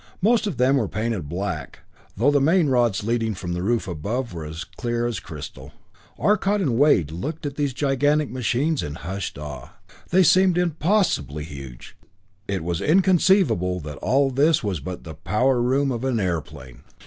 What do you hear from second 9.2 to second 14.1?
awe. They seemed impossibly huge; it was inconceivable that